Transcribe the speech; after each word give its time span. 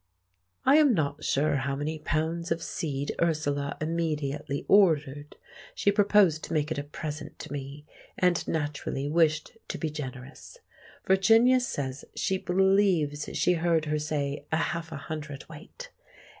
I 0.65 0.77
am 0.77 0.95
not 0.95 1.23
sure 1.23 1.57
how 1.57 1.75
many 1.75 1.99
pounds 1.99 2.49
of 2.51 2.63
seed 2.63 3.13
Ursula 3.21 3.77
immediately 3.79 4.65
ordered; 4.67 5.35
she 5.75 5.91
proposed 5.91 6.43
to 6.45 6.53
make 6.53 6.71
it 6.71 6.79
a 6.79 6.83
present 6.83 7.37
to 7.37 7.53
me, 7.53 7.85
and 8.17 8.47
naturally 8.47 9.07
wished 9.07 9.59
to 9.67 9.77
be 9.77 9.91
generous. 9.91 10.57
Virginia 11.05 11.59
says 11.59 12.03
she 12.15 12.39
believes 12.39 13.29
she 13.33 13.53
heard 13.53 13.85
her 13.85 13.99
say 13.99 14.43
a 14.51 14.57
half 14.57 14.91
a 14.91 14.97
hundredweight. 14.97 15.91